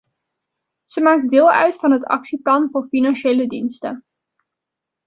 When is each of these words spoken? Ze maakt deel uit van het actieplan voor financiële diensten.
Ze 0.85 1.01
maakt 1.01 1.29
deel 1.29 1.51
uit 1.51 1.75
van 1.75 1.91
het 1.91 2.03
actieplan 2.03 2.69
voor 2.71 2.87
financiële 2.87 3.47
diensten. 3.47 4.05